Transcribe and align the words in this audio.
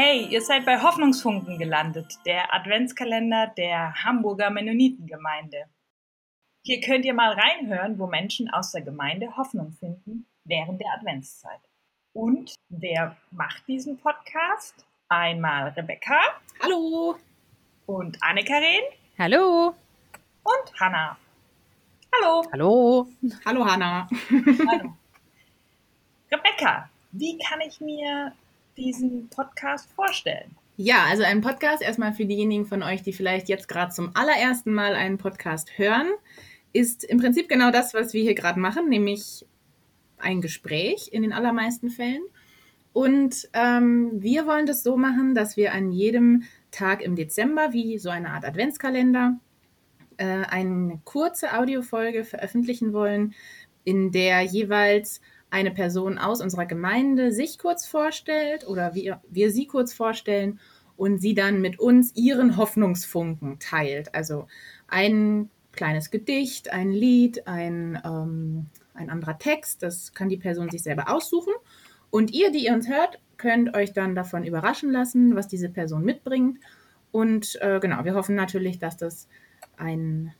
Hey, 0.00 0.28
ihr 0.30 0.42
seid 0.42 0.64
bei 0.64 0.80
Hoffnungsfunken 0.80 1.58
gelandet, 1.58 2.20
der 2.24 2.54
Adventskalender 2.54 3.48
der 3.56 4.04
Hamburger 4.04 4.48
Mennonitengemeinde. 4.48 5.64
Hier 6.64 6.80
könnt 6.80 7.04
ihr 7.04 7.14
mal 7.14 7.32
reinhören, 7.32 7.98
wo 7.98 8.06
Menschen 8.06 8.48
aus 8.48 8.70
der 8.70 8.82
Gemeinde 8.82 9.36
Hoffnung 9.36 9.72
finden 9.72 10.28
während 10.44 10.80
der 10.80 10.92
Adventszeit. 10.92 11.58
Und 12.12 12.54
wer 12.68 13.16
macht 13.32 13.66
diesen 13.66 13.98
Podcast? 13.98 14.86
Einmal 15.08 15.70
Rebecca. 15.70 16.20
Hallo. 16.62 17.16
Und 17.86 18.22
Anne-Karin. 18.22 18.84
Hallo. 19.18 19.74
Und 20.44 20.80
Hanna. 20.80 21.18
Hallo. 22.14 22.44
Hallo. 22.52 23.08
Hallo, 23.44 23.66
Hanna. 23.66 24.06
Hallo. 24.30 24.94
Rebecca, 26.30 26.88
wie 27.10 27.36
kann 27.38 27.60
ich 27.62 27.80
mir 27.80 28.32
diesen 28.78 29.28
Podcast 29.28 29.90
vorstellen? 29.92 30.56
Ja, 30.76 31.04
also 31.08 31.24
ein 31.24 31.40
Podcast 31.40 31.82
erstmal 31.82 32.12
für 32.12 32.24
diejenigen 32.24 32.64
von 32.64 32.82
euch, 32.82 33.02
die 33.02 33.12
vielleicht 33.12 33.48
jetzt 33.48 33.68
gerade 33.68 33.92
zum 33.92 34.12
allerersten 34.14 34.72
Mal 34.72 34.94
einen 34.94 35.18
Podcast 35.18 35.76
hören, 35.76 36.06
ist 36.72 37.02
im 37.02 37.18
Prinzip 37.18 37.48
genau 37.48 37.70
das, 37.70 37.94
was 37.94 38.12
wir 38.12 38.22
hier 38.22 38.34
gerade 38.34 38.60
machen, 38.60 38.88
nämlich 38.88 39.44
ein 40.18 40.40
Gespräch 40.40 41.08
in 41.12 41.22
den 41.22 41.32
allermeisten 41.32 41.90
Fällen. 41.90 42.22
Und 42.92 43.48
ähm, 43.52 44.10
wir 44.22 44.46
wollen 44.46 44.66
das 44.66 44.82
so 44.82 44.96
machen, 44.96 45.34
dass 45.34 45.56
wir 45.56 45.72
an 45.72 45.90
jedem 45.90 46.44
Tag 46.70 47.02
im 47.02 47.16
Dezember, 47.16 47.72
wie 47.72 47.98
so 47.98 48.10
eine 48.10 48.30
Art 48.30 48.44
Adventskalender, 48.44 49.38
äh, 50.16 50.24
eine 50.24 51.00
kurze 51.04 51.56
Audiofolge 51.56 52.24
veröffentlichen 52.24 52.92
wollen, 52.92 53.34
in 53.84 54.12
der 54.12 54.42
jeweils 54.42 55.20
eine 55.50 55.70
Person 55.70 56.18
aus 56.18 56.40
unserer 56.40 56.66
Gemeinde 56.66 57.32
sich 57.32 57.58
kurz 57.58 57.86
vorstellt 57.86 58.66
oder 58.66 58.94
wir, 58.94 59.20
wir 59.28 59.50
sie 59.50 59.66
kurz 59.66 59.94
vorstellen 59.94 60.60
und 60.96 61.18
sie 61.18 61.34
dann 61.34 61.60
mit 61.60 61.78
uns 61.78 62.14
ihren 62.16 62.56
Hoffnungsfunken 62.56 63.58
teilt. 63.58 64.14
Also 64.14 64.46
ein 64.88 65.48
kleines 65.72 66.10
Gedicht, 66.10 66.72
ein 66.72 66.90
Lied, 66.90 67.46
ein, 67.46 68.00
ähm, 68.04 68.66
ein 68.94 69.10
anderer 69.10 69.38
Text, 69.38 69.82
das 69.82 70.12
kann 70.12 70.28
die 70.28 70.36
Person 70.36 70.70
sich 70.70 70.82
selber 70.82 71.08
aussuchen. 71.08 71.52
Und 72.10 72.32
ihr, 72.32 72.50
die 72.50 72.64
ihr 72.66 72.74
uns 72.74 72.88
hört, 72.88 73.20
könnt 73.36 73.74
euch 73.76 73.92
dann 73.92 74.14
davon 74.14 74.44
überraschen 74.44 74.90
lassen, 74.90 75.36
was 75.36 75.46
diese 75.46 75.68
Person 75.68 76.04
mitbringt. 76.04 76.58
Und 77.12 77.58
äh, 77.62 77.78
genau, 77.80 78.04
wir 78.04 78.14
hoffen 78.14 78.34
natürlich, 78.34 78.78
dass 78.78 78.96
das 78.96 79.28
ein, 79.76 80.34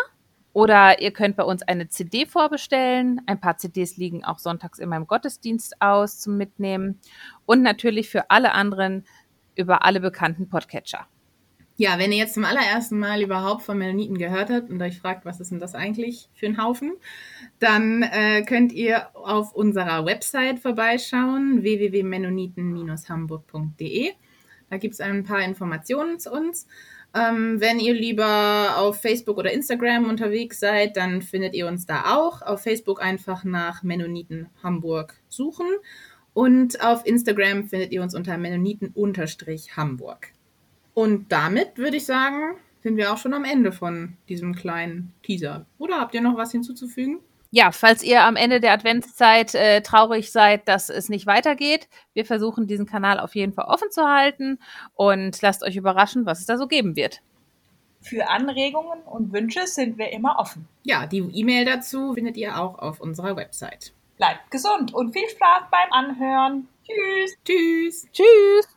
Oder 0.53 1.01
ihr 1.01 1.11
könnt 1.11 1.37
bei 1.37 1.43
uns 1.43 1.63
eine 1.63 1.87
CD 1.87 2.25
vorbestellen. 2.25 3.21
Ein 3.25 3.39
paar 3.39 3.57
CDs 3.57 3.97
liegen 3.97 4.25
auch 4.25 4.39
sonntags 4.39 4.79
in 4.79 4.89
meinem 4.89 5.07
Gottesdienst 5.07 5.81
aus 5.81 6.19
zum 6.19 6.37
Mitnehmen. 6.37 6.99
Und 7.45 7.61
natürlich 7.61 8.09
für 8.09 8.29
alle 8.29 8.51
anderen 8.51 9.05
über 9.55 9.85
alle 9.85 9.99
bekannten 9.99 10.49
Podcatcher. 10.49 11.07
Ja, 11.77 11.97
wenn 11.97 12.11
ihr 12.11 12.19
jetzt 12.19 12.35
zum 12.35 12.45
allerersten 12.45 12.99
Mal 12.99 13.23
überhaupt 13.23 13.63
von 13.63 13.75
Mennoniten 13.77 14.17
gehört 14.17 14.51
habt 14.51 14.69
und 14.69 14.81
euch 14.81 14.99
fragt, 14.99 15.25
was 15.25 15.39
ist 15.39 15.51
denn 15.51 15.59
das 15.59 15.73
eigentlich 15.73 16.29
für 16.33 16.45
ein 16.45 16.61
Haufen, 16.61 16.97
dann 17.59 18.03
äh, 18.03 18.43
könnt 18.43 18.73
ihr 18.73 19.15
auf 19.15 19.55
unserer 19.55 20.05
Website 20.05 20.59
vorbeischauen, 20.59 21.63
www.mennoniten-hamburg.de. 21.63 24.11
Da 24.69 24.77
gibt 24.77 24.93
es 24.93 25.01
ein 25.01 25.23
paar 25.23 25.41
Informationen 25.41 26.19
zu 26.19 26.31
uns. 26.31 26.67
Ähm, 27.13 27.59
wenn 27.59 27.79
ihr 27.79 27.93
lieber 27.93 28.77
auf 28.77 29.01
Facebook 29.01 29.37
oder 29.37 29.51
Instagram 29.51 30.05
unterwegs 30.05 30.59
seid, 30.59 30.95
dann 30.95 31.21
findet 31.21 31.53
ihr 31.53 31.67
uns 31.67 31.85
da 31.85 32.15
auch. 32.17 32.41
Auf 32.41 32.61
Facebook 32.61 33.01
einfach 33.01 33.43
nach 33.43 33.83
Mennoniten 33.83 34.49
Hamburg 34.63 35.19
suchen 35.27 35.67
und 36.33 36.81
auf 36.81 37.05
Instagram 37.05 37.65
findet 37.65 37.91
ihr 37.91 38.01
uns 38.01 38.15
unter 38.15 38.37
Mennoniten-Hamburg. 38.37 40.27
Und 40.93 41.31
damit 41.31 41.77
würde 41.77 41.97
ich 41.97 42.05
sagen, 42.05 42.55
sind 42.81 42.97
wir 42.97 43.11
auch 43.11 43.17
schon 43.17 43.33
am 43.33 43.43
Ende 43.43 43.71
von 43.71 44.17
diesem 44.29 44.55
kleinen 44.55 45.13
Teaser. 45.23 45.65
Oder 45.77 45.99
habt 45.99 46.15
ihr 46.15 46.21
noch 46.21 46.37
was 46.37 46.51
hinzuzufügen? 46.51 47.19
Ja, 47.53 47.73
falls 47.73 48.01
ihr 48.01 48.23
am 48.23 48.37
Ende 48.37 48.61
der 48.61 48.71
Adventszeit 48.71 49.53
äh, 49.55 49.81
traurig 49.81 50.31
seid, 50.31 50.69
dass 50.69 50.89
es 50.89 51.09
nicht 51.09 51.27
weitergeht, 51.27 51.89
wir 52.13 52.25
versuchen 52.25 52.65
diesen 52.65 52.85
Kanal 52.85 53.19
auf 53.19 53.35
jeden 53.35 53.51
Fall 53.51 53.65
offen 53.65 53.91
zu 53.91 54.07
halten 54.07 54.57
und 54.93 55.41
lasst 55.41 55.61
euch 55.61 55.75
überraschen, 55.75 56.25
was 56.25 56.39
es 56.39 56.45
da 56.45 56.57
so 56.57 56.67
geben 56.67 56.95
wird. 56.95 57.21
Für 57.99 58.29
Anregungen 58.29 59.01
und 59.01 59.33
Wünsche 59.33 59.67
sind 59.67 59.97
wir 59.97 60.11
immer 60.13 60.39
offen. 60.39 60.67
Ja, 60.83 61.05
die 61.05 61.19
E-Mail 61.19 61.65
dazu 61.65 62.13
findet 62.13 62.37
ihr 62.37 62.57
auch 62.57 62.79
auf 62.79 63.01
unserer 63.01 63.35
Website. 63.35 63.93
Bleibt 64.15 64.49
gesund 64.49 64.93
und 64.93 65.11
viel 65.11 65.27
Spaß 65.27 65.63
beim 65.69 65.91
Anhören. 65.91 66.67
Tschüss. 66.85 67.37
Tschüss. 67.43 68.07
Tschüss. 68.13 68.67